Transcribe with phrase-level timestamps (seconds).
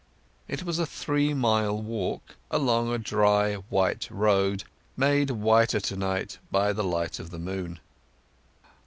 [0.47, 4.63] It was a three mile walk, along a dry white road,
[4.97, 7.79] made whiter to night by the light of the moon.